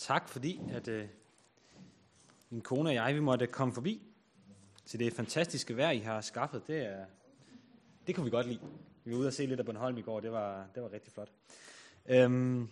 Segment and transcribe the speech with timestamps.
[0.00, 1.08] tak fordi, at øh,
[2.50, 4.02] min kone og jeg, vi måtte komme forbi
[4.84, 6.66] til det fantastiske vejr, I har skaffet.
[6.66, 7.04] Det, er,
[8.06, 8.60] det kunne vi godt lide.
[9.04, 11.12] Vi var ude og se lidt af Bornholm i går, det var, det var rigtig
[11.12, 11.28] flot.
[12.06, 12.68] Øhm,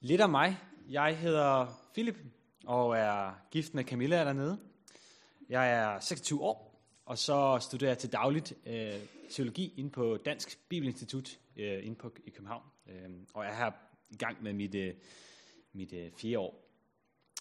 [0.00, 0.58] lidt om mig.
[0.88, 2.16] Jeg hedder Philip
[2.66, 4.58] og er gift med Camilla dernede.
[5.48, 8.94] Jeg er 26 år, og så studerer jeg til dagligt øh,
[9.30, 12.62] teologi inde på Dansk Bibelinstitut øh, inde på, i København.
[12.88, 13.70] Øh, og jeg er her
[14.10, 14.94] i gang med mit, øh,
[15.72, 16.68] mit øh, fire år.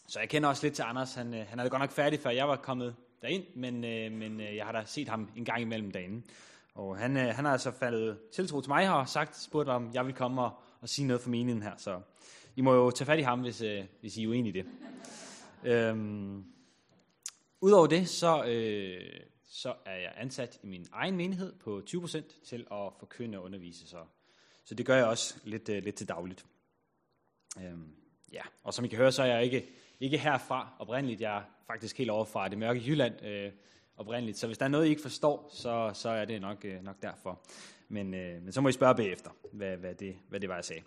[0.07, 1.13] Så jeg kender også lidt til Anders.
[1.13, 4.41] Han, øh, han er godt nok færdig, før jeg var kommet derind, men, øh, men
[4.41, 6.21] øh, jeg har da set ham en gang imellem derinde.
[6.73, 10.05] Og han, øh, han har altså faldet tiltro til mig og sagt, spurgt om jeg
[10.05, 11.77] vil komme og, og sige noget for meningen her.
[11.77, 12.01] Så
[12.55, 14.65] I må jo tage fat i ham, hvis, øh, hvis I er uenige i det.
[15.63, 16.45] Øhm,
[17.63, 22.67] Udover det, så, øh, så er jeg ansat i min egen menighed på 20% til
[22.71, 23.87] at forkynde og undervise.
[23.87, 24.05] Så,
[24.65, 26.45] så det gør jeg også lidt, øh, lidt til dagligt.
[27.57, 27.95] Øhm,
[28.33, 31.21] ja, og som I kan høre, så er jeg ikke, ikke herfra oprindeligt.
[31.21, 33.51] Jeg er faktisk helt over fra det mørke Jylland øh,
[33.97, 34.37] oprindeligt.
[34.37, 36.95] Så hvis der er noget, I ikke forstår, så, så er det nok, øh, nok
[37.01, 37.41] derfor.
[37.89, 40.65] Men, øh, men så må I spørge bagefter, hvad, hvad, det, hvad det var, jeg
[40.65, 40.81] sagde.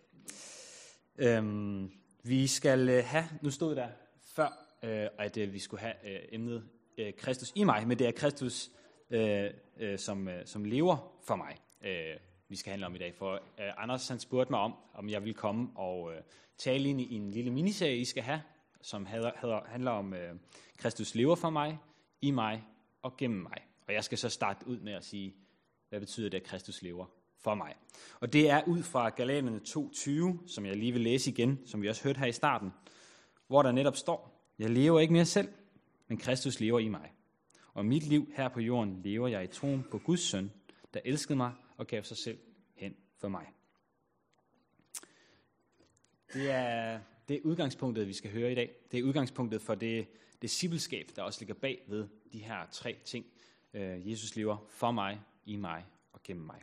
[1.18, 1.90] Øhm,
[2.22, 3.88] vi skal øh, have, nu stod der
[4.22, 4.48] før,
[4.82, 6.64] øh, at øh, vi skulle have øh, emnet
[6.98, 8.70] øh, Kristus i mig, men det er Kristus,
[9.10, 9.50] øh,
[9.80, 12.16] øh, som, øh, som lever for mig, øh,
[12.54, 13.14] vi skal handle om i dag.
[13.14, 16.20] For øh, Anders han spurgte mig om, om jeg ville komme og øh,
[16.58, 18.42] tale ind i en lille miniserie, I skal have,
[18.80, 20.34] som hader, hader, handler om øh,
[20.76, 21.78] Kristus lever for mig,
[22.20, 22.64] i mig
[23.02, 23.58] og gennem mig.
[23.88, 25.34] Og jeg skal så starte ud med at sige,
[25.88, 27.06] hvad betyder det, at Kristus lever
[27.38, 27.74] for mig?
[28.20, 31.88] Og det er ud fra Galaterne 2.20, som jeg lige vil læse igen, som vi
[31.88, 32.72] også hørte her i starten,
[33.46, 35.48] hvor der netop står, jeg lever ikke mere selv,
[36.08, 37.12] men Kristus lever i mig.
[37.72, 40.52] Og mit liv her på jorden lever jeg i troen på Guds søn,
[40.94, 42.38] der elskede mig og gav sig selv
[42.74, 43.46] hen for mig.
[46.32, 48.76] Det er, det er udgangspunktet, vi skal høre i dag.
[48.92, 50.06] Det er udgangspunktet for det
[50.42, 53.26] discipleskab, der også ligger bag ved de her tre ting.
[53.74, 56.62] Øh, Jesus lever for mig, i mig og gennem mig.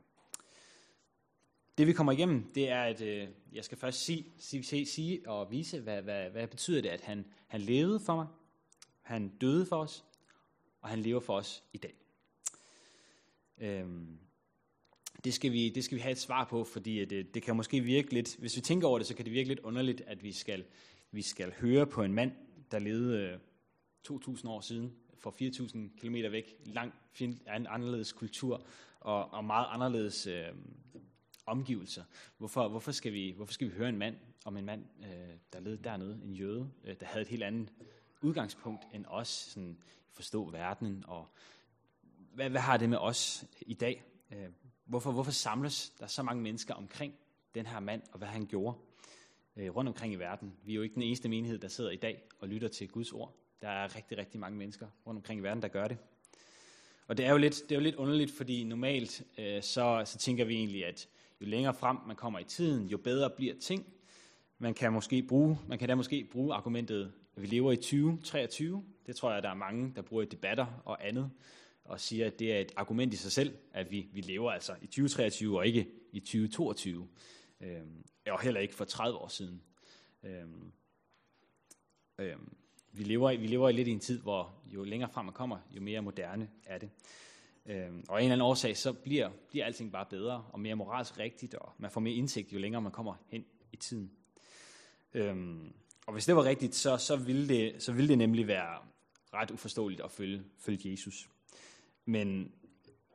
[1.77, 5.51] Det vi kommer igennem, det er, at øh, jeg skal først sige, sige, sige og
[5.51, 8.27] vise, hvad, hvad, hvad betyder det, at han, han levede for mig,
[9.01, 10.05] han døde for os,
[10.81, 11.95] og han lever for os i dag.
[13.57, 14.19] Øhm,
[15.23, 17.55] det, skal vi, det skal vi have et svar på, fordi det, øh, det kan
[17.55, 20.23] måske virke lidt, hvis vi tænker over det, så kan det virke lidt underligt, at
[20.23, 20.65] vi skal,
[21.11, 22.31] vi skal høre på en mand,
[22.71, 23.39] der levede øh,
[24.09, 28.65] 2.000 år siden, for 4.000 km væk, lang, en anderledes kultur,
[28.99, 30.45] og, og meget anderledes øh,
[31.45, 32.03] omgivelser.
[32.37, 34.15] Hvorfor, hvorfor, skal vi, hvorfor skal vi høre en mand
[34.45, 37.73] om en mand, øh, der levede dernede, en jøde, øh, der havde et helt andet
[38.21, 39.77] udgangspunkt end os, sådan
[40.11, 41.27] forstå verdenen, og
[42.33, 44.03] hvad, hvad har det med os i dag?
[44.31, 44.49] Øh,
[44.91, 47.13] hvorfor, hvorfor samles der så mange mennesker omkring
[47.55, 48.77] den her mand, og hvad han gjorde
[49.57, 50.53] øh, rundt omkring i verden?
[50.63, 53.11] Vi er jo ikke den eneste menighed, der sidder i dag og lytter til Guds
[53.11, 53.33] ord.
[53.61, 55.97] Der er rigtig, rigtig mange mennesker rundt omkring i verden, der gør det.
[57.07, 60.17] Og det er jo lidt, det er jo lidt underligt, fordi normalt øh, så, så
[60.17, 61.07] tænker vi egentlig, at
[61.41, 63.85] jo længere frem man kommer i tiden, jo bedre bliver ting.
[64.57, 68.83] Man kan måske bruge, man kan da måske bruge argumentet, at vi lever i 2023.
[69.05, 71.31] Det tror jeg, der er mange, der bruger i debatter og andet,
[71.83, 74.75] og siger, at det er et argument i sig selv, at vi, vi lever altså
[74.81, 77.07] i 2023 og ikke i 2022.
[77.61, 79.61] Øhm, og heller ikke for 30 år siden.
[80.23, 80.71] Øhm,
[82.19, 82.55] øhm,
[82.91, 85.81] vi, lever, vi lever lidt i en tid, hvor jo længere frem man kommer, jo
[85.81, 86.89] mere moderne er det.
[87.65, 90.75] Øhm, og af en eller anden årsag, så bliver, bliver alting bare bedre og mere
[90.75, 94.11] moralsk rigtigt, og man får mere indsigt, jo længere man kommer hen i tiden.
[95.13, 95.73] Øhm,
[96.07, 98.77] og hvis det var rigtigt, så, så, ville det, så ville det nemlig være
[99.33, 101.29] ret uforståeligt at følge, følge Jesus.
[102.05, 102.51] Men,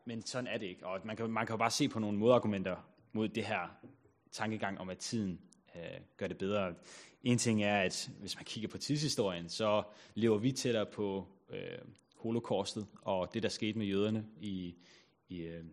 [0.05, 0.87] men sådan er det ikke.
[0.87, 2.77] Og man kan, man kan jo bare se på nogle modargumenter
[3.13, 3.79] mod det her
[4.33, 5.41] tankegang om, at tiden
[5.77, 6.75] øh, gør det bedre.
[7.23, 9.83] En ting er, at hvis man kigger på tidshistorien, så
[10.15, 11.79] lever vi tættere på øh,
[12.17, 14.75] holocaustet og det, der skete med jøderne i,
[15.29, 15.65] i, øh,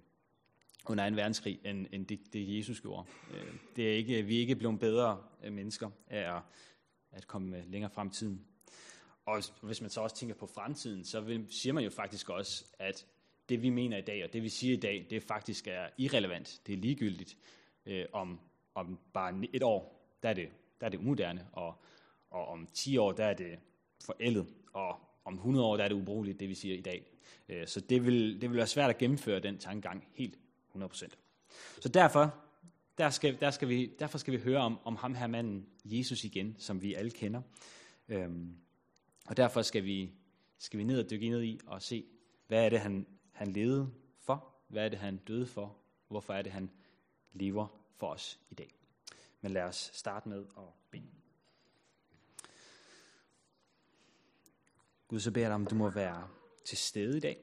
[0.85, 1.15] under 2.
[1.15, 3.07] verdenskrig, end, end det, det Jesus gjorde.
[3.33, 6.41] Øh, det er ikke, vi er ikke blevet bedre øh, mennesker af at,
[7.11, 8.45] at komme øh, længere frem i tiden.
[9.25, 12.65] Og hvis man så også tænker på fremtiden, så vil, siger man jo faktisk også,
[12.79, 13.05] at
[13.49, 16.61] det vi mener i dag, og det vi siger i dag, det faktisk er irrelevant.
[16.67, 17.37] Det er ligegyldigt.
[17.85, 18.39] Øh, om,
[18.75, 20.49] om bare et år, der er det,
[20.79, 21.75] der er det umoderne, og,
[22.29, 23.59] og om 10 år, der er det
[24.05, 27.05] forældet, og om 100 år, der er det ubrugeligt, det vi siger i dag.
[27.49, 30.39] Øh, så det vil, det vil være svært at gennemføre den tankegang helt
[30.75, 31.07] 100%.
[31.81, 32.35] Så derfor,
[32.97, 36.23] der skal, der skal vi, derfor skal vi høre om, om ham her manden, Jesus
[36.23, 37.41] igen, som vi alle kender.
[38.09, 38.55] Øhm,
[39.25, 40.11] og derfor skal vi,
[40.57, 42.05] skal vi ned og dykke ned i og se,
[42.47, 44.55] hvad er det, han, han levede for?
[44.67, 45.77] Hvad er det, han døde for?
[46.07, 46.71] Hvorfor er det, han
[47.33, 47.67] lever
[47.97, 48.69] for os i dag?
[49.41, 51.11] Men lad os starte med at bede.
[55.07, 56.27] Gud, så beder jeg dig om, du må være
[56.65, 57.37] til stede i dag.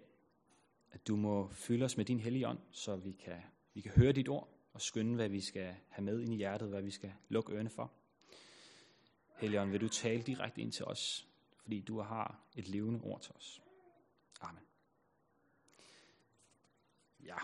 [0.93, 3.37] At du må fylde os med din hellige ånd, så vi kan,
[3.75, 6.69] vi kan høre dit ord og skynde, hvad vi skal have med ind i hjertet,
[6.69, 7.93] hvad vi skal lukke ørerne for.
[9.37, 11.30] Helligånd, vil du tale direkte ind til os?
[11.70, 13.62] Fordi du har et levende ord til os.
[14.40, 14.62] Amen.
[17.25, 17.37] Ja.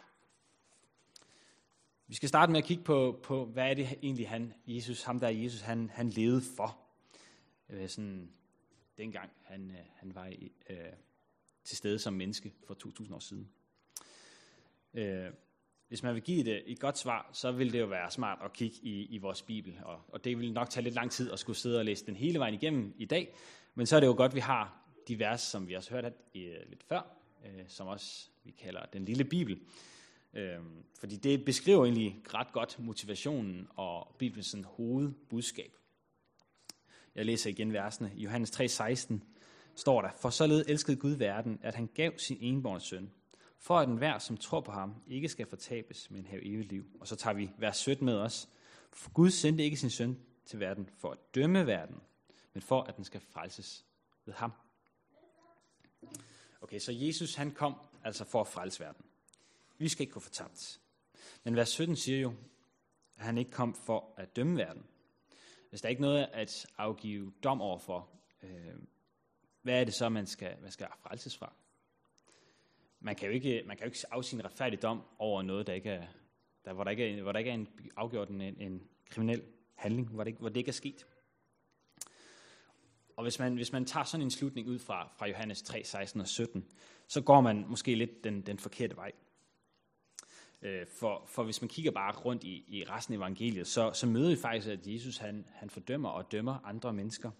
[2.07, 5.21] Vi skal starte med at kigge på, på hvad er det egentlig, han, Jesus, ham
[5.21, 6.79] der Jesus, han, han levede for.
[7.69, 8.33] Øh, sådan,
[8.97, 10.27] dengang han, øh, han var
[10.71, 10.93] øh,
[11.65, 13.51] til stede som menneske for 2000 år siden.
[14.95, 15.33] Øh,
[15.89, 18.53] hvis man vil give et, et godt svar, så vil det jo være smart at
[18.53, 19.79] kigge i, i vores Bibel.
[19.83, 22.17] Og, og det vil nok tage lidt lang tid at skulle sidde og læse den
[22.17, 23.35] hele vejen igennem i dag.
[23.75, 26.13] Men så er det jo godt, at vi har de vers, som vi også hørte
[26.35, 27.17] øh, lidt før,
[27.47, 29.61] øh, som også vi kalder den lille Bibel.
[30.35, 30.59] Øh,
[31.01, 35.73] fordi det beskriver egentlig ret godt motivationen og Bibelens hovedbudskab.
[37.15, 38.13] Jeg læser igen versene.
[38.17, 39.15] I Johannes 3:16
[39.75, 43.11] står der, For således elskede Gud verden, at han gav sin enborn søn,
[43.59, 46.85] for at enhver, som tror på ham, ikke skal fortabes, men have evigt liv.
[47.01, 48.49] Og så tager vi vers 17 med os.
[48.93, 52.01] For Gud sendte ikke sin søn til verden for at dømme verden,
[52.53, 53.85] men for at den skal frelses
[54.25, 54.53] ved ham.
[56.61, 57.75] Okay, så Jesus han kom
[58.05, 59.05] altså for at frelse verden.
[59.79, 60.81] Vi skal ikke gå fortabt.
[61.45, 62.35] Men vers 17 siger jo,
[63.19, 64.87] at han ikke kom for at dømme verden.
[65.71, 68.09] Hvis der er ikke noget at afgive dom overfor,
[68.43, 68.75] øh,
[69.63, 71.53] hvad er det så, man skal, man skal frelses fra?
[73.01, 75.73] Man kan jo ikke, man kan jo ikke afsige en retfærdig dom over noget, der
[75.73, 76.07] ikke er,
[76.65, 79.43] der, hvor, der ikke er, hvor der ikke er en, afgjort en, en kriminel
[79.75, 81.07] handling, hvor det, ikke, hvor det ikke er sket.
[83.17, 86.21] Og hvis man, hvis man tager sådan en slutning ud fra, fra Johannes 3, 16
[86.21, 86.67] og 17,
[87.09, 89.13] så går man måske lidt den, den forkerte vej.
[90.63, 94.07] Øh, for, for hvis man kigger bare rundt i, i resten af evangeliet, så, så
[94.07, 97.31] møder vi faktisk, at Jesus han, han fordømmer og dømmer andre mennesker.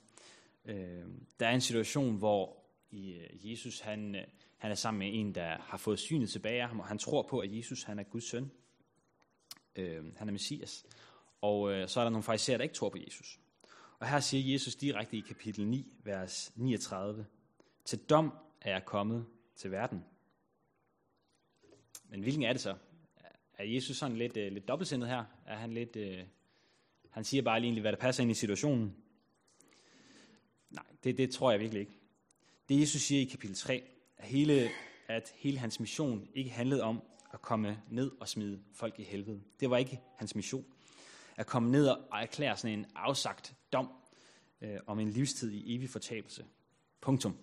[0.65, 1.05] Øh,
[1.41, 4.25] der er en situation, hvor i øh, Jesus han, øh,
[4.57, 7.23] han er sammen med en, der har fået synet tilbage af ham, og han tror
[7.23, 8.51] på, at Jesus han er Guds søn.
[9.77, 10.87] Øh, han er Messias.
[11.41, 13.41] Og så er der nogle fariserer, der ikke tror på Jesus.
[13.99, 17.27] Og her siger Jesus direkte i kapitel 9, vers 39,
[17.85, 20.05] Til dom er jeg kommet til verden.
[22.09, 22.77] Men hvilken er det så?
[23.59, 25.25] Er Jesus sådan lidt, øh, lidt dobbeltsindet her?
[25.47, 25.97] Er han lidt...
[25.97, 26.25] Øh,
[27.11, 28.97] han siger bare lige, hvad der passer ind i situationen.
[30.71, 31.93] Nej, det, det tror jeg virkelig ikke.
[32.69, 34.71] Det Jesus siger i kapitel 3, er hele,
[35.09, 37.03] at hele hans mission ikke handlede om
[37.33, 39.43] at komme ned og smide folk i helvede.
[39.61, 40.65] Det var ikke hans mission.
[41.37, 43.89] At komme ned og erklære sådan en afsagt dom
[44.61, 46.45] øh, om en livstid i evig fortabelse.
[47.01, 47.37] Punktum.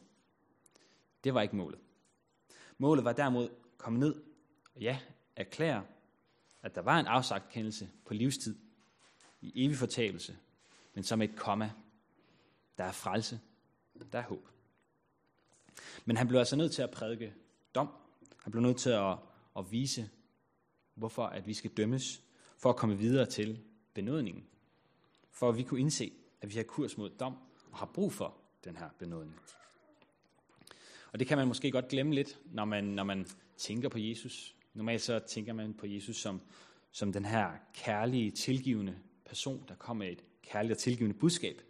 [1.24, 1.80] Det var ikke målet.
[2.78, 4.16] Målet var derimod at komme ned
[4.76, 5.00] og ja,
[5.36, 5.86] erklære,
[6.62, 8.56] at der var en afsagt kendelse på livstid
[9.42, 10.38] i evig fortabelse,
[10.94, 11.72] men som et komma.
[12.78, 13.40] Der er frelse,
[14.12, 14.53] der er håb.
[16.06, 17.34] Men han blev altså nødt til at prædike
[17.76, 17.90] dom.
[18.44, 19.18] Han blev nødt til at,
[19.58, 20.10] at vise,
[20.96, 22.22] hvorfor at vi skal dømmes,
[22.58, 23.60] for at komme videre til
[23.94, 24.46] benådningen.
[25.32, 27.38] For at vi kunne indse, at vi har kurs mod dom
[27.72, 29.40] og har brug for den her benådning.
[31.12, 33.28] Og det kan man måske godt glemme lidt, når man, når man
[33.58, 34.56] tænker på Jesus.
[34.74, 36.42] Normalt så tænker man på Jesus som,
[36.92, 41.62] som den her kærlige, tilgivende person, der kommer med et kærligt og tilgivende budskab.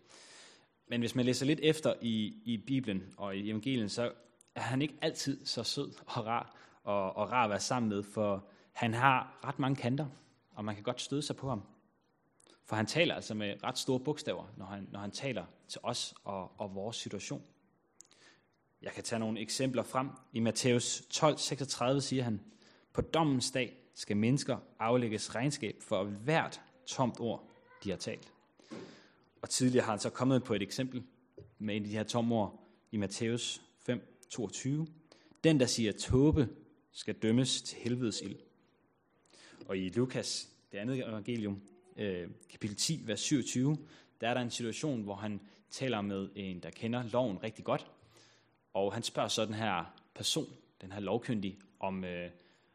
[0.88, 4.12] Men hvis man læser lidt efter i, i Bibelen og i evangelien, så
[4.56, 8.04] er han ikke altid så sød og rar og, og rar at være sammen med,
[8.04, 10.08] for han har ret mange kanter,
[10.52, 11.64] og man kan godt støde sig på ham.
[12.66, 16.14] For han taler altså med ret store bogstaver, når han, når han taler til os
[16.24, 17.44] og, og vores situation.
[18.82, 20.10] Jeg kan tage nogle eksempler frem.
[20.34, 22.42] I Matthæus 12, 36 siger han,
[22.94, 27.50] På dommens dag skal mennesker aflægges regnskab for hvert tomt ord,
[27.84, 28.34] de har talt.
[29.44, 31.04] Og tidligere har han så kommet på et eksempel
[31.60, 34.88] med en af de her tomme ord i Matthæus 5, 22.
[35.44, 36.50] Den, der siger tåbe,
[36.92, 38.36] skal dømmes til helvedes ild.
[39.68, 41.62] Og i Lukas, det andet evangelium,
[41.98, 43.78] øh, kapitel 10, vers 27,
[44.22, 45.40] der er der en situation, hvor han
[45.72, 47.88] taler med en, der kender loven rigtig godt,
[48.74, 50.48] og han spørger så den her person,
[50.82, 52.30] den her lovkyndige, om, øh,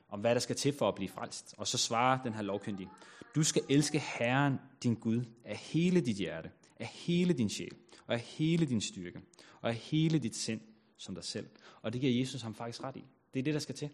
[0.08, 1.54] om hvad der skal til for at blive frelst.
[1.58, 2.88] Og så svarer den her lovkyndige,
[3.34, 8.14] du skal elske Herren, din Gud, af hele dit hjerte, af hele din sjæl, og
[8.14, 9.20] af hele din styrke,
[9.60, 10.60] og af hele dit sind
[10.96, 11.48] som dig selv.
[11.82, 13.04] Og det giver Jesus ham faktisk ret i.
[13.34, 13.90] Det er det, der skal til.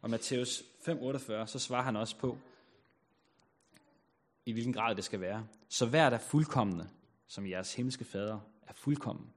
[0.00, 2.38] Og Matthæus 5:48, så svarer han også på,
[4.46, 5.46] i hvilken grad det skal være.
[5.68, 6.88] Så hver der fuldkommende,
[7.26, 9.32] som jeres himmelske fader er fuldkommen.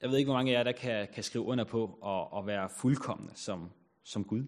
[0.00, 2.46] Jeg ved ikke, hvor mange af jer, der kan, kan skrive under på at, at
[2.46, 3.70] være fuldkommende som,
[4.02, 4.44] som Gud.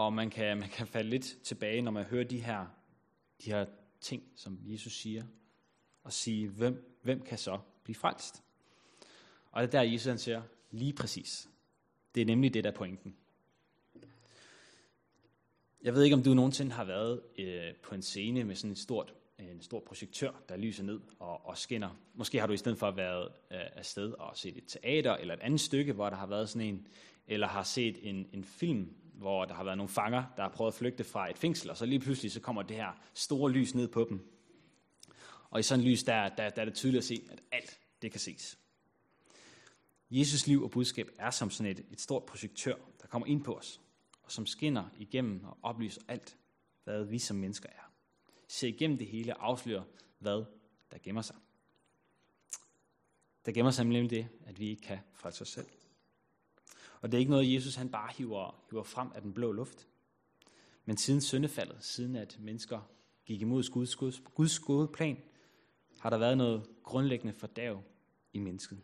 [0.00, 2.66] Og man kan, man kan falde lidt tilbage, når man hører de her,
[3.44, 3.66] de her
[4.00, 5.24] ting, som Jesus siger
[6.02, 8.42] og sige, hvem, hvem kan så blive frelst?
[9.50, 11.48] Og det er der, Jesus han siger, lige præcis.
[12.14, 13.16] Det er nemlig det, der er pointen.
[15.82, 18.76] Jeg ved ikke, om du nogensinde har været øh, på en scene med sådan en
[18.76, 22.00] stort, en stor projektør, der lyser ned og, og skinner.
[22.14, 25.40] Måske har du i stedet for været øh, afsted og set et teater eller et
[25.40, 26.86] andet stykke, hvor der har været sådan en,
[27.26, 30.72] eller har set en, en film, hvor der har været nogle fanger, der har prøvet
[30.72, 33.74] at flygte fra et fængsel, og så lige pludselig så kommer det her store lys
[33.74, 34.20] ned på dem.
[35.50, 37.80] Og i sådan et lys, der, der, der er det tydeligt at se, at alt
[38.02, 38.58] det kan ses.
[40.10, 43.54] Jesus liv og budskab er som sådan et, et stort projektør, der kommer ind på
[43.54, 43.80] os,
[44.22, 46.36] og som skinner igennem og oplyser alt,
[46.84, 47.92] hvad vi som mennesker er.
[48.48, 49.84] Se igennem det hele og afslører,
[50.18, 50.44] hvad
[50.90, 51.36] der gemmer sig.
[53.46, 55.66] Der gemmer sig nemlig det, at vi ikke kan frelse os selv.
[57.00, 59.88] Og det er ikke noget, Jesus han bare hiver, hiver frem af den blå luft.
[60.84, 62.80] Men siden syndefaldet, siden at mennesker
[63.26, 65.22] gik imod Guds, Guds, Guds gode plan,
[65.98, 67.82] har der været noget grundlæggende fordav
[68.32, 68.80] i mennesket.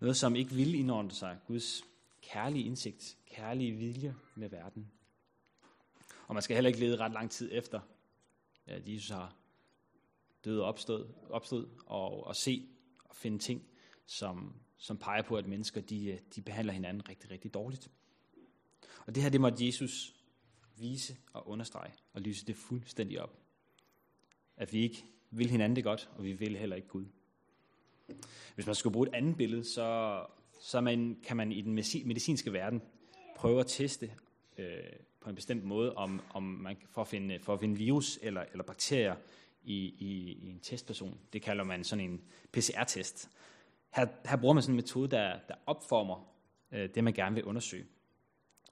[0.00, 1.84] Noget, som ikke vil indordne sig Guds
[2.22, 4.92] kærlige indsigt, kærlige vilje med verden.
[6.26, 7.80] Og man skal heller ikke lede ret lang tid efter,
[8.66, 9.36] at Jesus har
[10.44, 12.68] død og opstået, opstået og, og se
[13.04, 13.68] og finde ting,
[14.06, 17.90] som, som peger på, at mennesker de, øh, de behandler hinanden rigtig, rigtig dårligt.
[19.06, 20.14] Og det her, det måtte Jesus
[20.76, 23.38] vise og understrege og lyse det fuldstændig op.
[24.56, 27.04] At vi ikke vil hinanden det godt, og vi vil heller ikke Gud.
[28.54, 30.26] Hvis man skulle bruge et andet billede, så,
[30.60, 32.82] så man, kan man i den medicinske verden
[33.36, 34.12] prøve at teste
[34.58, 34.66] øh,
[35.20, 38.44] på en bestemt måde, om, om man for at finde, for at finde virus eller,
[38.52, 39.16] eller bakterier
[39.64, 41.18] i, i, i en testperson.
[41.32, 43.30] Det kalder man sådan en PCR-test.
[43.94, 46.34] Her, her bruger man sådan en metode, der, der opformer
[46.72, 47.86] øh, det, man gerne vil undersøge.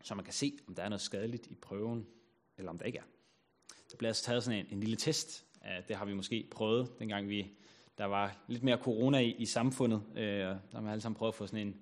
[0.03, 2.07] Så man kan se, om der er noget skadeligt i prøven,
[2.59, 3.03] eller om der ikke er.
[3.91, 5.45] Der bliver altså taget sådan en, en lille test.
[5.89, 7.51] Det har vi måske prøvet, dengang vi,
[7.99, 10.03] der var lidt mere corona i, i samfundet.
[10.17, 11.75] Øh, der har man alle sammen prøvet at få sådan en,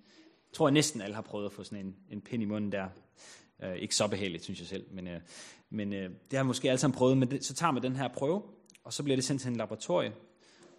[0.50, 2.72] jeg tror jeg næsten alle har prøvet at få sådan en, en pind i munden
[2.72, 2.88] der.
[3.62, 5.20] Øh, ikke så behageligt, synes jeg selv, men, øh,
[5.70, 7.18] men øh, det har måske alle sammen prøvet.
[7.18, 8.42] Men det, så tager man den her prøve,
[8.84, 10.12] og så bliver det sendt til en laboratorie,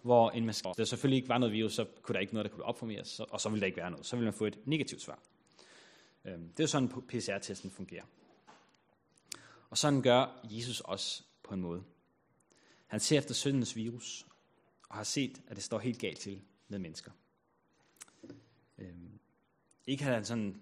[0.06, 2.56] hvor en maskine, der selvfølgelig ikke var noget virus, så kunne der ikke noget, der
[2.56, 4.06] kunne opformeres, og så ville der ikke være noget.
[4.06, 5.18] Så ville man få et negativt svar.
[6.24, 8.04] Øhm, det er sådan, PCR-testen fungerer.
[9.70, 11.82] Og sådan gør Jesus også på en måde.
[12.86, 14.26] Han ser efter syndens virus,
[14.88, 17.10] og har set, at det står helt galt til med mennesker.
[18.78, 19.18] Øhm,
[19.86, 20.60] ikke at han sådan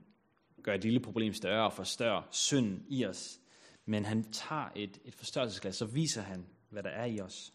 [0.62, 3.40] gør et lille problem større og forstørrer synden i os,
[3.84, 7.52] men han tager et, et forstørrelsesglas, så viser han, hvad der er i os.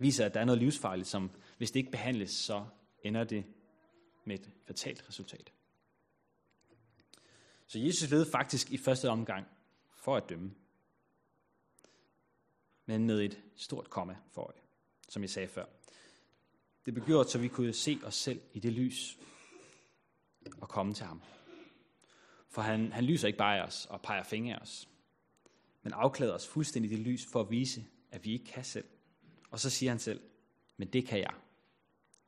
[0.00, 2.66] Viser, at der er noget livsfarligt, som hvis det ikke behandles, så
[3.04, 3.44] ender det
[4.24, 5.52] med et fatalt resultat.
[7.66, 9.46] Så Jesus led faktisk i første omgang
[9.96, 10.54] for at dømme,
[12.86, 14.60] men med et stort komma for øje,
[15.08, 15.64] som jeg sagde før.
[16.86, 19.18] Det blev gjort, så vi kunne se os selv i det lys
[20.60, 21.22] og komme til ham.
[22.48, 24.88] For han, han lyser ikke bare af os og peger fingre af os,
[25.82, 28.84] men afklæder os fuldstændig det lys for at vise, at vi ikke kan selv.
[29.50, 30.20] Og så siger han selv,
[30.76, 31.34] men det kan jeg.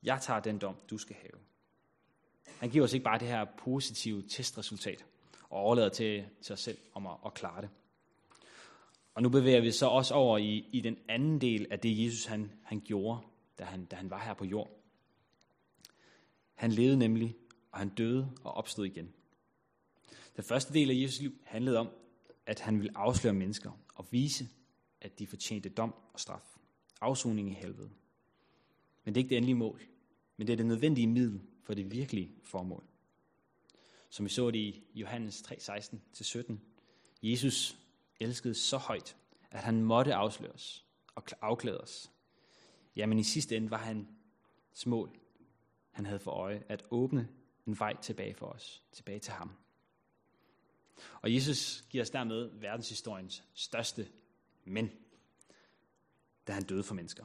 [0.03, 1.43] Jeg tager den dom, du skal have.
[2.59, 5.05] Han giver os ikke bare det her positive testresultat
[5.49, 7.69] og overlader til, til os selv om at, at klare det.
[9.13, 12.25] Og nu bevæger vi så også over i, i den anden del af det, Jesus
[12.25, 13.19] han, han gjorde,
[13.59, 14.79] da han, da han var her på jord.
[16.53, 17.35] Han levede nemlig,
[17.71, 19.13] og han døde og opstod igen.
[20.35, 21.89] Den første del af Jesus liv handlede om,
[22.45, 24.49] at han ville afsløre mennesker og vise,
[25.01, 26.52] at de fortjente dom og straf.
[27.03, 27.91] Afsoning i helvede.
[29.03, 29.81] Men det er ikke det endelige mål,
[30.37, 32.83] men det er det nødvendige middel for det virkelige formål.
[34.09, 36.53] Som vi så det i Johannes 3:16-17.
[37.23, 37.77] Jesus
[38.19, 39.17] elskede så højt,
[39.51, 42.11] at han måtte afsløres og afklædes.
[42.95, 44.07] Jamen i sidste ende var han
[44.85, 45.19] mål,
[45.91, 47.29] han havde for øje, at åbne
[47.67, 49.51] en vej tilbage for os, tilbage til ham.
[51.21, 54.07] Og Jesus giver os dermed verdenshistoriens største
[54.65, 54.91] men,
[56.47, 57.23] da han døde for mennesker.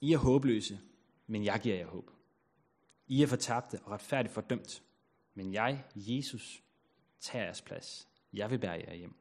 [0.00, 0.80] I er håbløse,
[1.26, 2.10] men jeg giver jer håb.
[3.06, 4.82] I er fortabte og retfærdigt fordømt,
[5.34, 6.62] men jeg, Jesus,
[7.20, 8.08] tager jeres plads.
[8.32, 9.14] Jeg vil bære jer hjem.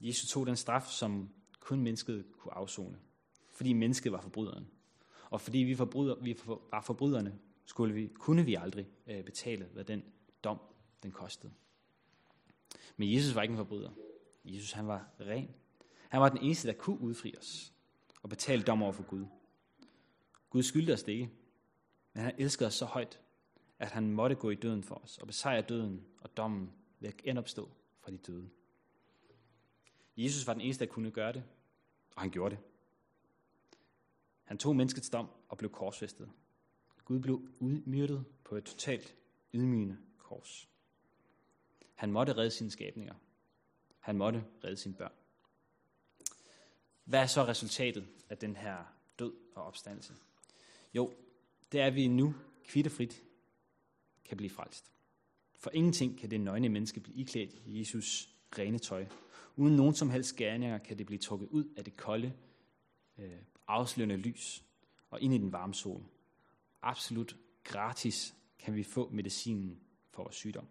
[0.00, 1.30] Jesus tog den straf, som
[1.60, 2.98] kun mennesket kunne afzone,
[3.50, 4.68] fordi mennesket var forbryderen.
[5.30, 9.84] Og fordi vi, forbryder, vi var forbryderne, skulle vi, kunne vi aldrig øh, betale, hvad
[9.84, 10.04] den
[10.44, 10.58] dom
[11.02, 11.52] den kostede.
[12.96, 13.90] Men Jesus var ikke en forbryder.
[14.44, 15.54] Jesus han var ren.
[16.12, 17.72] Han var den eneste, der kunne udfri os
[18.22, 19.26] og betale dom over for Gud.
[20.50, 21.30] Gud skyldte os det ikke,
[22.12, 23.20] men han elskede os så højt,
[23.78, 27.16] at han måtte gå i døden for os og besejre døden og dommen ved at
[27.16, 28.50] genopstå fra de døde.
[30.16, 31.44] Jesus var den eneste, der kunne gøre det,
[32.16, 32.64] og han gjorde det.
[34.44, 36.30] Han tog menneskets dom og blev korsfæstet.
[37.04, 39.16] Gud blev udmyrdet på et totalt
[39.52, 40.68] ydmygende kors.
[41.94, 43.14] Han måtte redde sine skabninger.
[43.98, 45.12] Han måtte redde sine børn.
[47.04, 48.76] Hvad er så resultatet af den her
[49.18, 50.14] død og opstandelse?
[50.94, 51.12] Jo,
[51.72, 53.22] det er, at vi nu kvitterfrit
[54.24, 54.92] kan blive frelst.
[55.58, 58.28] For ingenting kan det nøgne menneske blive iklædt i Jesus
[58.58, 59.06] rene tøj.
[59.56, 62.32] Uden nogen som helst gerninger kan det blive trukket ud af det kolde,
[63.18, 64.64] øh, afslørende lys
[65.10, 66.04] og ind i den varme sol.
[66.82, 69.80] Absolut gratis kan vi få medicinen
[70.10, 70.66] for vores sygdom.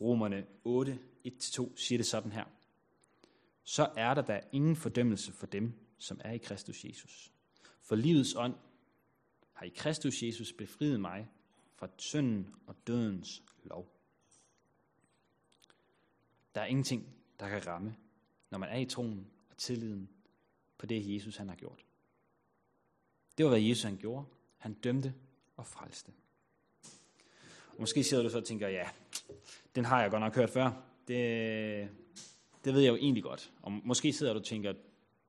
[0.00, 2.44] Romerne 8, 1-2 siger det sådan her.
[3.68, 7.32] Så er der da ingen fordømmelse for dem, som er i Kristus Jesus.
[7.80, 8.54] For livets ånd
[9.52, 11.28] har i Kristus Jesus befriet mig
[11.74, 13.92] fra synden og dødens lov.
[16.54, 17.06] Der er ingenting,
[17.40, 17.96] der kan ramme,
[18.50, 20.08] når man er i troen og tilliden
[20.78, 21.84] på det, Jesus han har gjort.
[23.38, 24.26] Det var, hvad Jesus han gjorde.
[24.56, 25.14] Han dømte
[25.56, 26.12] og frelste.
[27.68, 28.88] Og måske sidder du så og tænker, ja,
[29.74, 30.82] den har jeg godt nok hørt før.
[31.08, 32.05] Det,
[32.66, 33.52] det ved jeg jo egentlig godt.
[33.62, 34.72] Og måske sidder du og tænker,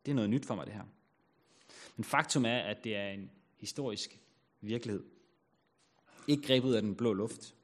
[0.06, 0.84] det er noget nyt for mig det her.
[1.96, 4.20] Men faktum er, at det er en historisk
[4.62, 5.04] virkelighed.
[6.28, 7.56] Ikke grebet ud af den blå luft.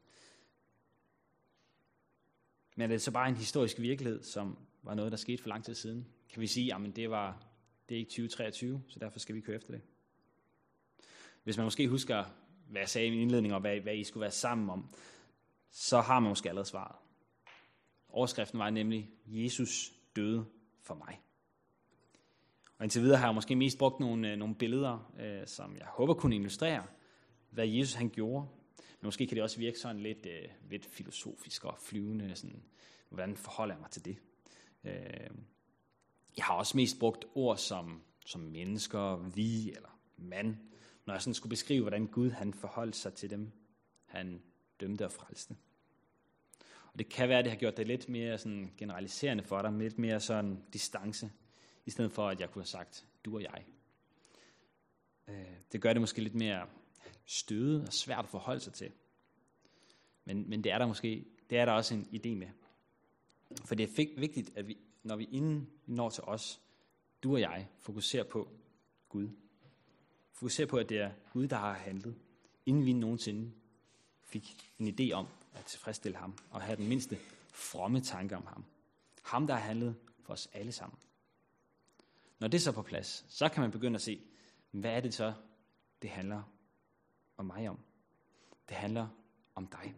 [2.75, 5.63] Men det er så bare en historisk virkelighed, som var noget, der skete for lang
[5.63, 6.07] tid siden.
[6.29, 7.43] Kan vi sige, at det, var,
[7.89, 9.81] det er ikke 2023, så derfor skal vi køre efter det.
[11.43, 12.23] Hvis man måske husker,
[12.69, 14.89] hvad jeg sagde i min indledning, og hvad, hvad I skulle være sammen om,
[15.71, 17.02] så har man måske allerede svaret.
[18.13, 20.45] Overskriften var nemlig, Jesus døde
[20.81, 21.21] for mig.
[22.77, 25.85] Og indtil videre har jeg måske mest brugt nogle, øh, nogle billeder, øh, som jeg
[25.85, 26.85] håber kunne illustrere,
[27.49, 28.47] hvad Jesus han gjorde.
[28.77, 32.35] Men måske kan det også virke sådan lidt, øh, lidt filosofisk og flyvende.
[32.35, 32.63] Sådan,
[33.09, 34.17] hvordan forholder jeg mig til det?
[34.83, 35.29] Øh,
[36.37, 40.57] jeg har også mest brugt ord som, som mennesker, vi eller mand,
[41.05, 43.51] når jeg sådan skulle beskrive, hvordan Gud han forholdt sig til dem.
[44.05, 44.41] Han
[44.79, 45.55] dømte og frelste.
[46.93, 49.71] Og det kan være, at det har gjort det lidt mere sådan generaliserende for dig,
[49.71, 51.31] lidt mere sådan distance,
[51.85, 53.65] i stedet for at jeg kunne have sagt, du og jeg.
[55.27, 56.67] Øh, det gør det måske lidt mere
[57.25, 58.91] støde og svært at forholde sig til.
[60.25, 62.47] Men, men det er der måske, det er der også en idé med.
[63.65, 66.61] For det er vigtigt, at vi, når vi inden når til os,
[67.23, 68.49] du og jeg, fokuserer på
[69.09, 69.29] Gud.
[70.31, 72.15] Fokuserer på, at det er Gud, der har handlet,
[72.65, 73.51] inden vi nogensinde
[74.23, 77.19] fik en idé om at tilfredsstille ham, og have den mindste
[77.53, 78.65] fromme tanke om ham.
[79.23, 80.99] Ham, der har handlet for os alle sammen.
[82.39, 84.21] Når det er så på plads, så kan man begynde at se,
[84.71, 85.33] hvad er det så,
[86.01, 86.43] det handler
[87.37, 87.79] om mig om.
[88.69, 89.07] Det handler
[89.55, 89.95] om dig.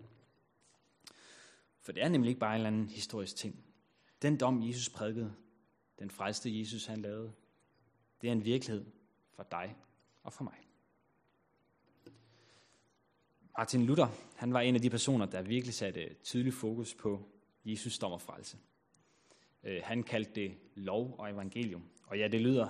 [1.82, 3.66] For det er nemlig ikke bare en eller anden historisk ting.
[4.22, 5.36] Den dom, Jesus prædikede,
[6.00, 7.34] den frelste Jesus, han lavede,
[8.22, 8.86] det er en virkelighed
[9.34, 9.76] for dig
[10.24, 10.65] og for mig.
[13.58, 17.30] Martin Luther, han var en af de personer, der virkelig satte tydelig fokus på
[17.66, 18.58] Jesus dom og frelse.
[19.64, 21.84] Øh, han kaldte det lov og evangelium.
[22.08, 22.68] Og ja, det lyder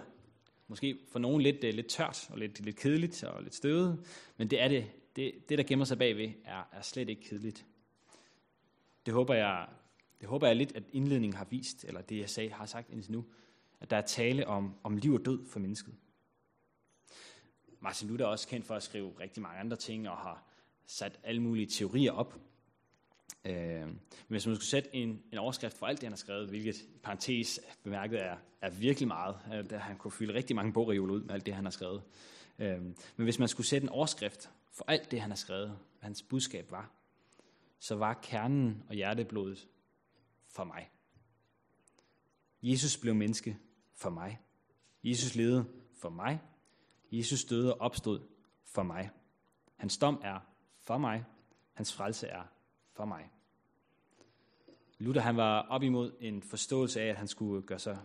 [0.67, 4.06] måske for nogen lidt, øh, lidt tørt og lidt, lidt kedeligt og lidt støvet,
[4.38, 4.91] men det er det.
[5.15, 7.65] Det, det der gemmer sig bagved, er, er slet ikke kedeligt.
[9.06, 9.67] Det håber jeg,
[10.21, 13.12] det håber jeg lidt, at indledningen har vist, eller det jeg sagde, har sagt indtil
[13.12, 13.26] nu,
[13.80, 15.95] at der er tale om, om liv og død for mennesket.
[17.80, 20.55] Martin Luther er også kendt for at skrive rigtig mange andre ting, og har
[20.88, 22.39] sat alle mulige teorier op.
[23.45, 26.50] Øh, men hvis man skulle sætte en, en overskrift for alt det, han har skrevet,
[26.50, 31.13] hvilket i parentes bemærket er, er virkelig meget, øh, han kunne fylde rigtig mange bogreoler
[31.13, 32.04] ud med alt det, han har skrevet.
[32.60, 36.08] Øh, men hvis man skulle sætte en overskrift for alt det, han har skrevet, hvad
[36.08, 36.91] hans budskab var,
[37.80, 39.67] så var kernen og hjerteblodet
[40.48, 40.89] for mig.
[42.63, 43.58] Jesus blev menneske
[43.93, 44.39] for mig.
[45.04, 45.65] Jesus levede
[46.02, 46.41] for mig.
[47.12, 48.19] Jesus døde og opstod
[48.65, 49.10] for mig.
[49.76, 50.39] Hans dom er
[50.86, 51.26] for mig.
[51.74, 52.43] Hans frelse er
[52.93, 53.30] for mig.
[54.98, 58.00] Luther han var op imod en forståelse af, at han skulle gøre sig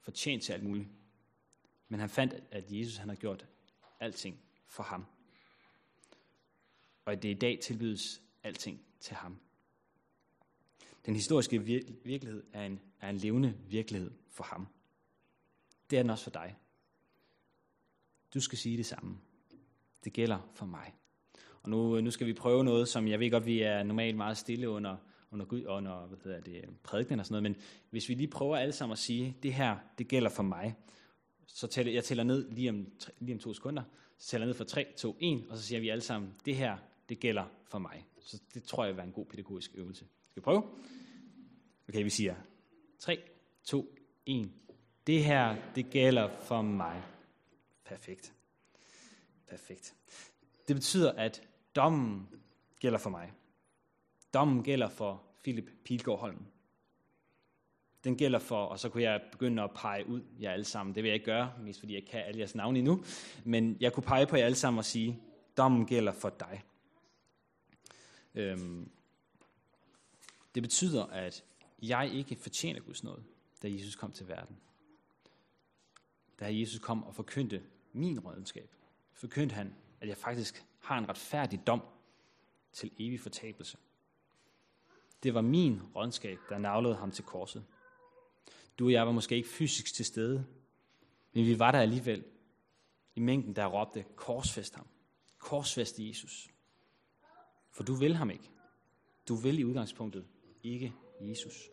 [0.00, 0.88] fortjent til alt muligt.
[1.88, 3.46] Men han fandt, at Jesus han har gjort
[4.00, 5.06] alting for ham.
[7.04, 9.40] Og at det i dag tilbydes alting til ham.
[11.06, 11.62] Den historiske
[12.04, 14.68] virkelighed er en, er en levende virkelighed for ham.
[15.90, 16.56] Det er den også for dig.
[18.34, 19.18] Du skal sige det samme.
[20.04, 20.94] Det gælder for mig.
[21.62, 24.16] Og nu, øh, nu skal vi prøve noget, som jeg ved godt, vi er normalt
[24.16, 24.96] meget stille under,
[25.30, 28.28] under, Gud, under hvad hedder det, øh, prædiken og sådan noget, men hvis vi lige
[28.28, 30.74] prøver alle sammen at sige, det her, det gælder for mig,
[31.46, 32.86] så tæller jeg tæller ned lige om,
[33.18, 33.82] lige om to sekunder,
[34.18, 36.56] så tæller jeg ned fra 3, 2, 1, og så siger vi alle sammen, det
[36.56, 36.76] her,
[37.08, 38.06] det gælder for mig.
[38.20, 40.04] Så det tror jeg vil være en god pædagogisk øvelse.
[40.30, 40.62] Skal vi prøve?
[41.88, 42.34] Okay, vi siger
[42.98, 43.18] 3,
[43.64, 43.94] 2,
[44.26, 44.50] 1.
[45.06, 47.02] Det her, det gælder for mig.
[47.84, 48.32] Perfekt.
[49.48, 49.94] Perfekt.
[50.68, 51.42] Det betyder, at
[51.76, 52.28] dommen
[52.80, 53.32] gælder for mig.
[54.34, 56.44] Dommen gælder for Philip Pilgaard Holm.
[58.04, 60.94] Den gælder for, og så kunne jeg begynde at pege ud jer alle sammen.
[60.94, 63.04] Det vil jeg ikke gøre, mest fordi jeg kan alle jeres navne endnu.
[63.44, 65.20] Men jeg kunne pege på jer alle sammen og sige,
[65.56, 66.62] dommen gælder for dig.
[68.34, 68.90] Øhm,
[70.54, 71.44] det betyder, at
[71.82, 73.22] jeg ikke fortjener Guds nåde,
[73.62, 74.56] da Jesus kom til verden.
[76.40, 78.74] Da Jesus kom og forkyndte min rådenskab,
[79.12, 81.82] forkyndte han, at jeg faktisk har en retfærdig dom
[82.72, 83.78] til evig fortabelse.
[85.22, 87.64] Det var min rådenskab, der navlede ham til korset.
[88.78, 90.46] Du og jeg var måske ikke fysisk til stede,
[91.32, 92.24] men vi var der alligevel
[93.14, 94.86] i mængden, der råbte, korsfest ham.
[95.38, 96.50] Korsfest Jesus.
[97.70, 98.50] For du vil ham ikke.
[99.28, 100.26] Du vil i udgangspunktet
[100.62, 101.70] ikke Jesus.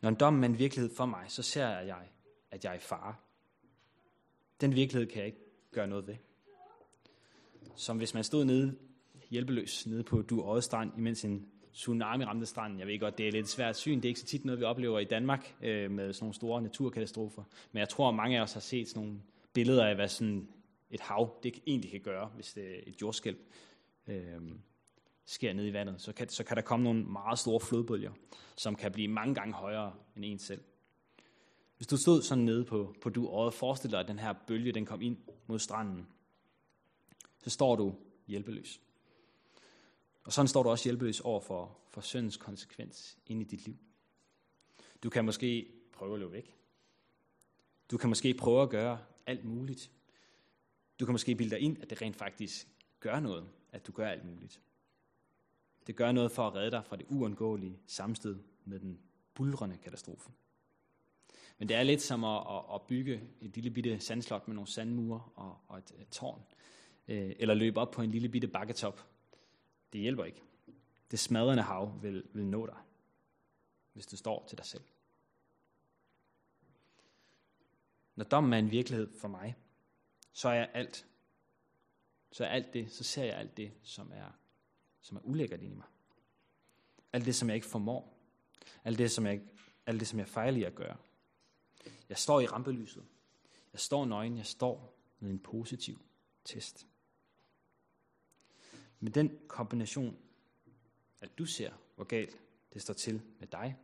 [0.00, 2.08] Når en dom er en virkelighed for mig, så ser jeg,
[2.50, 3.14] at jeg er i fare.
[4.60, 6.16] Den virkelighed kan jeg ikke gøre noget ved.
[7.76, 8.76] Som hvis man stod nede
[9.30, 12.78] hjælpeløs nede på Du Strand, imens en tsunami ramte stranden.
[12.78, 13.96] Jeg ved godt, det er lidt svært syn.
[13.96, 16.62] Det er ikke så tit noget, vi oplever i Danmark øh, med sådan nogle store
[16.62, 17.42] naturkatastrofer.
[17.72, 19.20] Men jeg tror, at mange af os har set sådan nogle
[19.52, 20.48] billeder af, hvad sådan
[20.90, 23.36] et hav det egentlig kan gøre, hvis det er et jordskælv
[24.06, 24.40] øh,
[25.24, 26.00] sker nede i vandet.
[26.00, 28.12] Så kan, så kan der komme nogle meget store flodbølger,
[28.56, 30.60] som kan blive mange gange højere end en selv.
[31.76, 34.72] Hvis du stod sådan nede på, på du og forestil dig, at den her bølge
[34.72, 36.06] den kom ind mod stranden,
[37.42, 37.94] så står du
[38.26, 38.80] hjælpeløs.
[40.24, 43.76] Og sådan står du også hjælpeløs over for, for syndens konsekvens ind i dit liv.
[45.02, 46.56] Du kan måske prøve at løbe væk.
[47.90, 49.90] Du kan måske prøve at gøre alt muligt.
[51.00, 52.68] Du kan måske bilde dig ind, at det rent faktisk
[53.00, 54.60] gør noget, at du gør alt muligt.
[55.86, 59.00] Det gør noget for at redde dig fra det uundgåelige sammenstød med den
[59.34, 60.30] bulrende katastrofe.
[61.58, 62.42] Men det er lidt som at,
[62.74, 66.42] at, bygge et lille bitte sandslot med nogle sandmure og, og et, et tårn.
[67.08, 69.12] Øh, eller løbe op på en lille bitte bakketop
[69.92, 70.42] det hjælper ikke.
[71.10, 72.76] Det smadrende hav vil, vil nå dig,
[73.92, 74.84] hvis du står til dig selv.
[78.14, 79.56] Når dommen er en virkelighed for mig,
[80.32, 81.06] så er jeg alt.
[82.32, 84.30] Så er alt det, så ser jeg alt det, som er,
[85.00, 85.86] som er ulækkert ind i mig.
[87.12, 88.18] Alt det, som jeg ikke formår.
[88.84, 89.42] Alt det, som jeg,
[89.86, 90.96] alt det, som jeg fejler i at gøre.
[92.08, 93.04] Jeg står i rampelyset.
[93.72, 94.36] Jeg står nøgen.
[94.36, 96.00] Jeg står med en positiv
[96.44, 96.86] test.
[99.02, 100.18] Med den kombination,
[101.20, 102.38] at du ser, hvor galt
[102.72, 103.76] det står til med dig,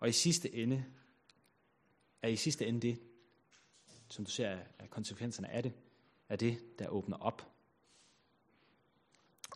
[0.00, 0.84] og i sidste ende,
[2.22, 3.00] er i sidste ende det,
[4.08, 5.72] som du ser at konsekvenserne af det,
[6.28, 7.52] er det, der åbner op.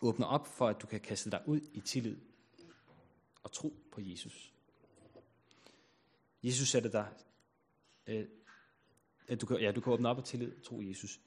[0.01, 2.17] Åbner op for, at du kan kaste dig ud i tillid
[3.43, 4.53] og tro på Jesus.
[6.43, 7.07] Jesus sætter dig,
[8.07, 8.27] øh,
[9.27, 11.19] at du kan, ja, du kan åbne op og tillid og tro Jesus.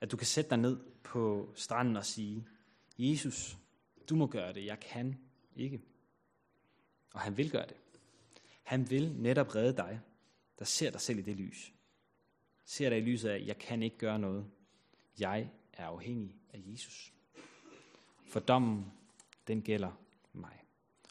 [0.00, 2.48] At du kan sætte dig ned på stranden og sige,
[3.00, 3.58] Jesus,
[4.08, 5.18] du må gøre det, jeg kan
[5.56, 5.80] ikke.
[7.14, 7.76] Og han vil gøre det.
[8.62, 10.00] Han vil netop redde dig,
[10.58, 11.72] der ser dig selv i det lys.
[12.64, 14.46] Ser dig i lyset af, jeg kan ikke gøre noget.
[15.18, 17.12] Jeg er afhængig af Jesus.
[18.26, 18.92] For dommen,
[19.46, 19.92] den gælder
[20.32, 20.64] mig.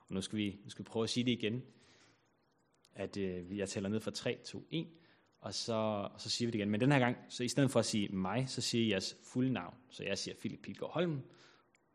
[0.07, 1.63] Og nu skal vi, nu skal vi prøve at sige det igen,
[2.95, 4.87] at øh, jeg tæller ned fra 3, 2, 1,
[5.39, 5.73] og så,
[6.13, 6.69] og så siger vi det igen.
[6.69, 9.17] Men den her gang, så i stedet for at sige mig, så siger jeg jeres
[9.23, 9.75] fulde navn.
[9.89, 11.21] Så jeg siger Philip Pilgaard Holm,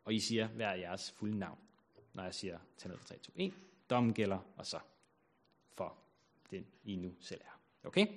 [0.05, 1.59] og I siger hver jeres fulde navn,
[2.13, 3.53] når jeg siger tæl ned fra 3, 2, 1.
[3.89, 4.79] Dommen gælder, og så
[5.73, 5.97] for
[6.51, 7.59] den, I nu selv er.
[7.87, 8.07] Okay?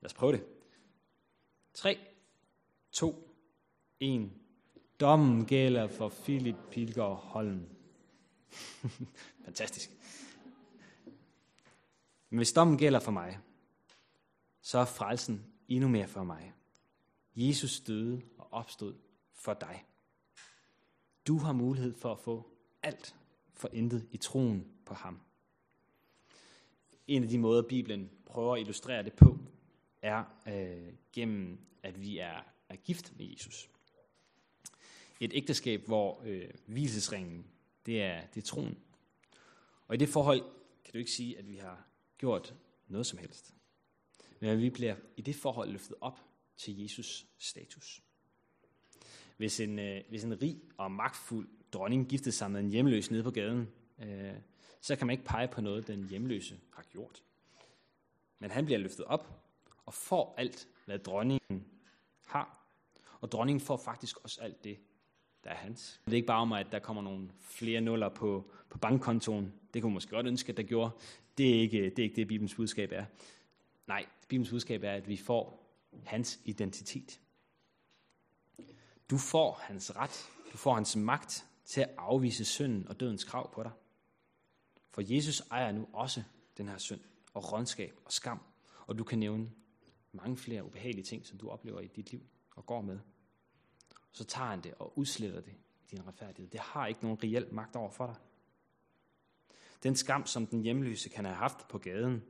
[0.00, 0.44] Lad os prøve det.
[1.74, 1.98] 3,
[2.92, 3.36] 2,
[4.00, 4.30] 1.
[5.00, 7.68] Dommen gælder for Philip Pilgaard Holm.
[9.44, 9.90] Fantastisk.
[12.30, 13.38] Men hvis dommen gælder for mig,
[14.60, 16.52] så er frelsen endnu mere for mig.
[17.36, 18.94] Jesus døde og opstod
[19.32, 19.84] for dig.
[21.26, 22.50] Du har mulighed for at få
[22.82, 23.16] alt
[23.54, 25.20] for intet i troen på ham.
[27.06, 29.38] En af de måder, Bibelen prøver at illustrere det på,
[30.02, 33.70] er øh, gennem, at vi er, er gift med Jesus.
[35.20, 37.46] Et ægteskab, hvor øh, hvilesesringen,
[37.86, 38.78] det er, det er troen.
[39.88, 40.40] Og i det forhold
[40.84, 41.86] kan du ikke sige, at vi har
[42.18, 42.54] gjort
[42.88, 43.54] noget som helst.
[44.40, 46.20] Men vi bliver i det forhold løftet op
[46.56, 48.02] til Jesus status.
[49.42, 53.22] Hvis en, øh, hvis en rig og magtfuld dronning giftede sig med en hjemløs nede
[53.22, 53.68] på gaden,
[54.02, 54.32] øh,
[54.80, 57.22] så kan man ikke pege på noget, den hjemløse har gjort.
[58.38, 59.44] Men han bliver løftet op
[59.86, 61.64] og får alt, hvad dronningen
[62.26, 62.66] har.
[63.20, 64.78] Og dronningen får faktisk også alt det,
[65.44, 66.00] der er hans.
[66.04, 69.52] Det er ikke bare om, at der kommer nogle flere nuller på, på bankkontoen.
[69.74, 70.90] Det kunne man måske godt ønske, at der gjorde.
[71.38, 73.04] Det er ikke det, er ikke det Bibelens budskab er.
[73.86, 75.72] Nej, Bibelens budskab er, at vi får
[76.04, 77.20] hans identitet.
[79.12, 83.54] Du får hans ret, du får hans magt til at afvise synden og dødens krav
[83.54, 83.72] på dig.
[84.90, 86.22] For Jesus ejer nu også
[86.56, 87.00] den her synd
[87.34, 88.40] og rådskab og skam,
[88.86, 89.50] og du kan nævne
[90.12, 92.22] mange flere ubehagelige ting, som du oplever i dit liv
[92.56, 92.98] og går med.
[94.12, 96.50] Så tager han det og udsletter det i din retfærdighed.
[96.50, 98.16] Det har ikke nogen reel magt over for dig.
[99.82, 102.22] Den skam, som den hjemløse kan have haft på gaden,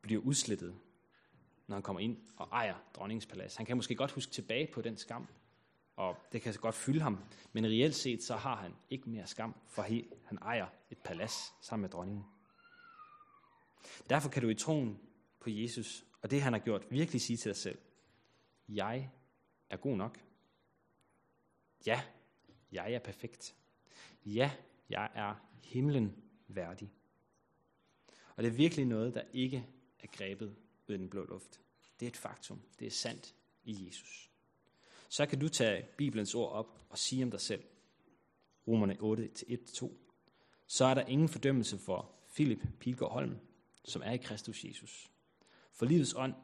[0.00, 0.78] bliver udslettet,
[1.66, 3.56] når han kommer ind og ejer dronningens palads.
[3.56, 5.26] Han kan måske godt huske tilbage på den skam,
[5.98, 7.18] og det kan godt fylde ham.
[7.52, 9.82] Men reelt set, så har han ikke mere skam, for
[10.24, 12.24] han ejer et palads sammen med dronningen.
[14.10, 14.98] Derfor kan du i troen
[15.40, 17.78] på Jesus, og det han har gjort, virkelig sige til dig selv,
[18.68, 19.10] jeg
[19.70, 20.20] er god nok.
[21.86, 22.02] Ja,
[22.72, 23.54] jeg er perfekt.
[24.24, 24.52] Ja,
[24.90, 26.16] jeg er himlen
[26.48, 26.92] værdig.
[28.36, 29.66] Og det er virkelig noget, der ikke
[30.00, 30.56] er grebet
[30.88, 31.60] ud af den blå luft.
[32.00, 32.62] Det er et faktum.
[32.78, 33.34] Det er sandt
[33.64, 34.27] i Jesus.
[35.08, 37.62] Så kan du tage Bibelens ord op og sige om dig selv.
[38.68, 39.92] Romerne 8, 1-2.
[40.66, 43.36] Så er der ingen fordømmelse for Philip Pilgaard Holm,
[43.84, 45.10] som er i Kristus Jesus.
[45.72, 46.34] For livets ånd,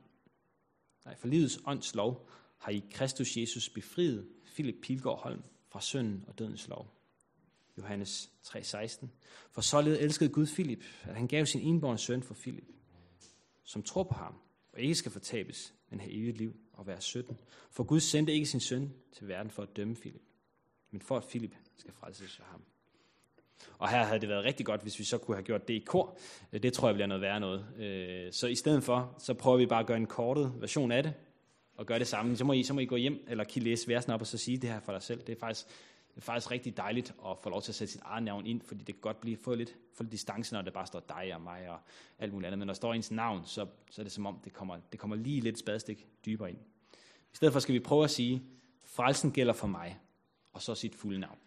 [1.05, 6.24] nej, for livets ånds lov har i Kristus Jesus befriet Philip Pilgaard Holm fra synden
[6.29, 6.94] og dødens lov.
[7.79, 9.07] Johannes 3:16.
[9.50, 12.68] For således elskede Gud Filip, at han gav sin enborn søn for Filip,
[13.64, 14.35] som tror på ham,
[14.75, 17.41] og ikke skal fortabes, men have evigt liv og være 17.
[17.71, 20.23] For Gud sendte ikke sin søn til verden for at dømme Filip,
[20.91, 22.63] men for at Filip skal frelses af ham.
[23.79, 25.85] Og her havde det været rigtig godt, hvis vi så kunne have gjort det i
[25.87, 26.19] kor.
[26.53, 27.67] Øh, det tror jeg bliver noget værre noget.
[27.79, 31.03] Øh, så i stedet for, så prøver vi bare at gøre en kortet version af
[31.03, 31.15] det,
[31.77, 32.37] og gøre det samme.
[32.37, 34.39] Så må I, så må I gå hjem, eller kan læse versen op, og så
[34.39, 35.21] sige det her for dig selv.
[35.21, 35.67] Det er faktisk
[36.14, 38.61] det er faktisk rigtig dejligt at få lov til at sætte sit eget navn ind,
[38.62, 41.35] fordi det kan godt blive få lidt, få lidt distance, når det bare står dig
[41.35, 41.79] og mig og
[42.18, 42.59] alt muligt andet.
[42.59, 45.00] Men når der står ens navn, så, så er det som om, det kommer, det
[45.00, 46.59] kommer lige lidt spadestik dybere ind.
[47.33, 48.42] I stedet for skal vi prøve at sige,
[48.85, 49.98] frelsen gælder for mig,
[50.53, 51.38] og så sit fulde navn.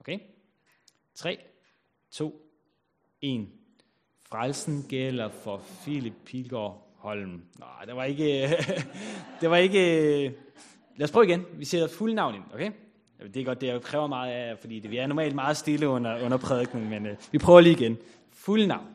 [0.00, 0.18] Okay?
[1.14, 1.38] 3,
[2.10, 2.50] 2,
[3.20, 3.48] 1.
[4.22, 7.44] Frelsen gælder for Philip Pilgaard Holm.
[7.58, 8.48] Nej, det var ikke...
[9.40, 10.34] det var ikke...
[10.96, 11.44] Lad os prøve igen.
[11.52, 12.72] Vi sætter fulde navn ind, okay?
[13.18, 16.24] Det er godt, det kræver meget af fordi det, vi er normalt meget stille under,
[16.24, 17.98] under prædiken, men øh, vi prøver lige igen.
[18.32, 18.86] Fuld navn.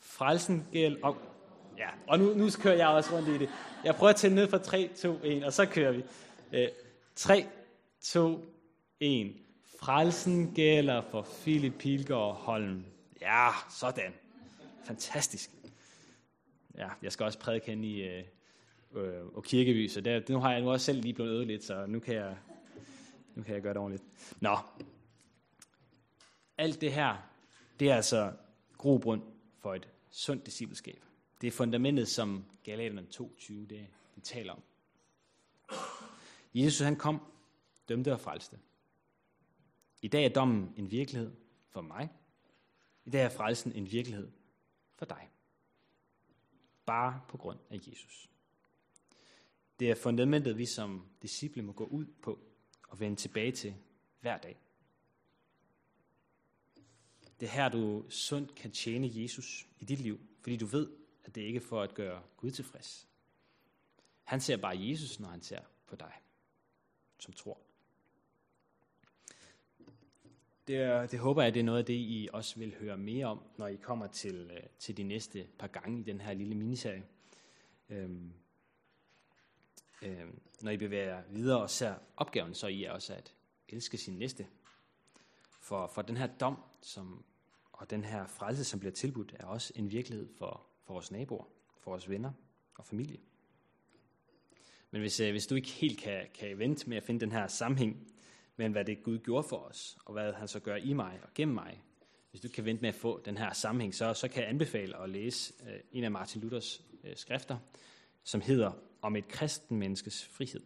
[0.00, 1.16] Frelsen gæld og,
[1.78, 3.48] ja, og nu, nu kører jeg også rundt i det.
[3.84, 6.02] Jeg prøver at tælle ned fra 3, 2, 1, og så kører vi.
[6.52, 6.68] Øh,
[7.16, 7.46] 3,
[8.00, 8.44] 2,
[9.00, 9.32] 1.
[9.80, 12.84] Frelsen gælder for Philip Pilgaard Holm.
[13.20, 14.12] Ja, sådan.
[14.84, 15.50] Fantastisk.
[16.78, 18.24] Ja, jeg skal også prædike hen i øh,
[18.96, 21.64] øh, og kirkeby, så der, nu har jeg nu også selv lige blevet øvet lidt,
[21.64, 22.34] så nu kan jeg
[23.34, 24.04] nu kan jeg gøre det ordentligt.
[24.40, 24.56] Nå.
[26.58, 27.16] Alt det her,
[27.80, 28.32] det er altså
[28.78, 29.22] grobund
[29.58, 31.04] for et sundt discipleskab.
[31.40, 34.62] Det er fundamentet, som Galaterne 22, det, det taler om.
[36.54, 37.20] Jesus han kom,
[37.88, 38.58] dømte og frelste.
[40.02, 41.32] I dag er dommen en virkelighed
[41.68, 42.08] for mig.
[43.04, 44.30] I dag er frelsen en virkelighed
[44.94, 45.30] for dig.
[46.86, 48.30] Bare på grund af Jesus.
[49.80, 52.38] Det er fundamentet, vi som disciple må gå ud på
[52.94, 53.74] at vende tilbage til
[54.20, 54.56] hver dag.
[57.40, 60.90] Det er her, du sundt kan tjene Jesus i dit liv, fordi du ved,
[61.24, 63.08] at det ikke er for at gøre Gud tilfreds.
[64.24, 66.12] Han ser bare Jesus, når han ser på dig,
[67.18, 67.58] som tror.
[70.66, 73.26] Det, er, det håber jeg, det er noget af det, I også vil høre mere
[73.26, 76.54] om, når I kommer til, øh, til de næste par gange i den her lille
[76.54, 77.04] miniserie.
[77.88, 78.32] Øhm,
[80.04, 80.26] øh,
[80.62, 83.34] når I bevæger videre og ser opgaven, så I er også at
[83.68, 84.46] elske sin næste.
[85.60, 87.24] For, for den her dom som,
[87.72, 91.44] og den her frelse, som bliver tilbudt, er også en virkelighed for, for vores naboer,
[91.80, 92.32] for vores venner
[92.74, 93.18] og familie.
[94.90, 97.46] Men hvis, øh, hvis du ikke helt kan, kan vente med at finde den her
[97.46, 98.12] sammenhæng
[98.56, 101.28] mellem, hvad det Gud gjorde for os, og hvad han så gør i mig og
[101.34, 101.82] gennem mig,
[102.30, 104.96] hvis du kan vente med at få den her sammenhæng, så, så kan jeg anbefale
[104.96, 107.58] at læse øh, en af Martin Luthers øh, skrifter,
[108.24, 108.72] som hedder
[109.04, 110.60] om et kristen menneskes frihed.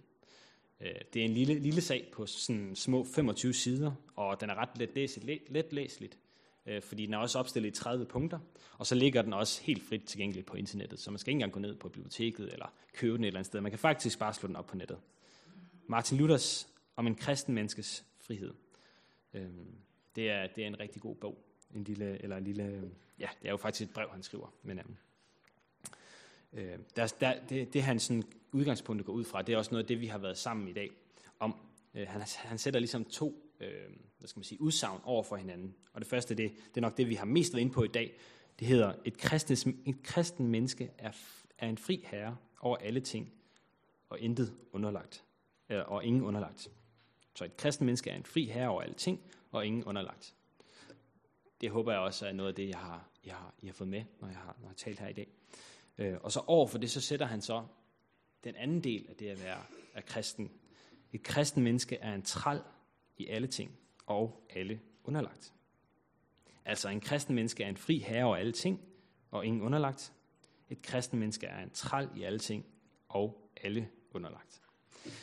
[0.81, 4.55] Øh, det er en lille, lille sag på sådan små 25 sider, og den er
[4.55, 6.19] ret let, læsigt, let læseligt,
[6.67, 8.39] øh, fordi den er også opstillet i 30 punkter,
[8.79, 11.53] og så ligger den også helt frit tilgængelig på internettet, så man skal ikke engang
[11.53, 13.61] gå ned på biblioteket eller købe den et eller andet sted.
[13.61, 14.99] Man kan faktisk bare slå den op på nettet.
[15.87, 18.55] Martin Luthers om en kristen menneskes frihed.
[19.35, 19.49] Øh,
[20.17, 21.45] det er, det er en rigtig god bog.
[21.75, 24.55] En lille, eller en lille, ja, det er jo faktisk et brev, han skriver.
[24.63, 24.97] Men, øhm,
[26.53, 29.85] Øh, der, der, det, det han sådan udgangspunkt går ud fra, det er også noget
[29.85, 30.91] af det, vi har været sammen i dag
[31.39, 31.55] om.
[31.95, 35.75] Øh, han, han sætter ligesom to øh, hvad skal man sige, udsagn over for hinanden.
[35.93, 37.89] Og det første, det, det er nok det, vi har mest været inde på i
[37.89, 38.19] dag.
[38.59, 41.13] Det hedder, et, kristen, et kristen menneske er,
[41.59, 43.33] er en fri herre over alle ting,
[44.09, 45.25] og intet underlagt,
[45.69, 46.71] eller, og ingen underlagt.
[47.35, 50.35] Så et kristen menneske er en fri herre over alle ting, og ingen underlagt.
[51.61, 53.89] Det håber jeg også er noget af det, jeg har, jeg har, jeg har fået
[53.89, 55.29] med, når jeg har, når jeg har talt her i dag.
[55.99, 57.65] Øh, og så over for det, så sætter han så
[58.45, 59.63] den anden del af det at være
[59.95, 60.51] af kristen.
[61.13, 62.61] Et kristen menneske er en træl
[63.17, 65.53] i alle ting, og alle underlagt.
[66.65, 68.81] Altså en kristen menneske er en fri herre over alle ting,
[69.31, 70.13] og ingen underlagt.
[70.71, 72.67] Et kristen menneske er en træl i alle ting,
[73.09, 74.63] og alle underlagt.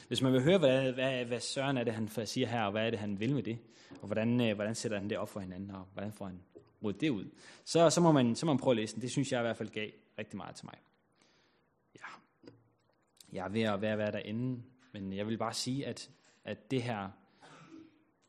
[0.07, 2.85] Hvis man vil høre, hvad, hvad, hvad Søren er det, han siger her, og hvad
[2.85, 3.57] er det, han vil med det,
[4.01, 6.41] og hvordan, øh, hvordan sætter han det op for hinanden, og hvordan får han
[6.83, 7.29] rodet det ud,
[7.63, 9.01] så, så, må man, så må man prøve at læse den.
[9.01, 10.77] Det synes jeg i hvert fald gav rigtig meget til mig.
[11.95, 12.07] Ja,
[13.31, 16.11] jeg er ved at være, være derinde, men jeg vil bare sige, at,
[16.43, 17.11] at det her,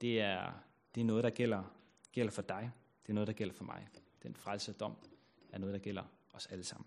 [0.01, 0.53] det er,
[0.95, 1.65] det er noget, der gælder,
[2.13, 2.73] gælder for dig.
[3.03, 3.89] Det er noget, der gælder for mig.
[4.23, 4.97] Den frelse dom
[5.53, 6.87] er noget, der gælder os alle sammen.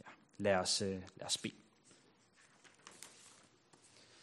[0.00, 1.54] Ja, lad os, øh, lad os bede.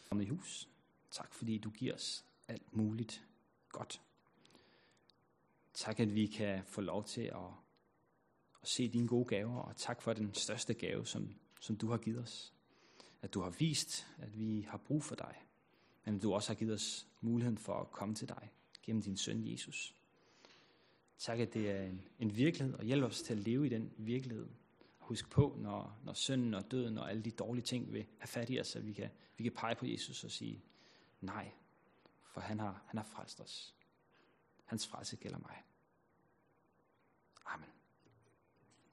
[0.09, 0.69] Kom i hus.
[1.11, 3.23] Tak fordi du giver os alt muligt
[3.69, 4.01] godt.
[5.73, 7.51] Tak at vi kan få lov til at,
[8.61, 11.97] at se dine gode gaver, og tak for den største gave, som, som du har
[11.97, 12.53] givet os.
[13.21, 15.35] At du har vist, at vi har brug for dig,
[16.05, 18.51] men at du også har givet os muligheden for at komme til dig
[18.83, 19.95] gennem din søn Jesus.
[21.17, 23.91] Tak, at det er en, en virkelighed, og hjælp os til at leve i den
[23.97, 24.47] virkelighed.
[24.97, 28.49] Husk på, når, når synden og døden og alle de dårlige ting vil have fat
[28.49, 30.63] i os, at vi kan, vi kan pege på Jesus og sige,
[31.21, 31.51] nej,
[32.23, 33.75] for han har, han har frelst os.
[34.65, 35.63] Hans frelse gælder mig.
[37.45, 37.69] Amen.